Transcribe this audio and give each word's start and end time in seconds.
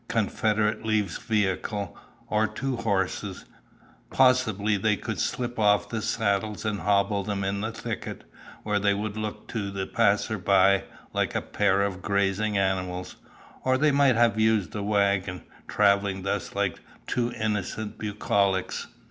Confederate 0.07 0.83
leaves 0.83 1.19
vehicle 1.19 1.95
or 2.25 2.47
two 2.47 2.75
horses, 2.77 3.45
possibly 4.09 4.75
they 4.75 4.95
could 4.95 5.19
slip 5.19 5.59
off 5.59 5.89
the 5.89 6.01
saddles 6.01 6.65
and 6.65 6.79
hobble 6.79 7.23
them 7.23 7.43
in 7.43 7.63
a 7.63 7.71
thicket, 7.71 8.23
where 8.63 8.79
they 8.79 8.95
would 8.95 9.15
look, 9.15 9.47
to 9.49 9.69
the 9.69 9.85
passer 9.85 10.39
by, 10.39 10.85
like 11.13 11.35
a 11.35 11.41
pair 11.43 11.83
of 11.83 12.01
grazing 12.01 12.57
animals, 12.57 13.17
or 13.63 13.77
they 13.77 13.91
might 13.91 14.15
have 14.15 14.39
used 14.39 14.73
a 14.73 14.81
wagon, 14.81 15.43
travelling 15.67 16.23
thus 16.23 16.55
like 16.55 16.79
two 17.05 17.31
innocent 17.33 17.99
bucolics. 17.99 18.87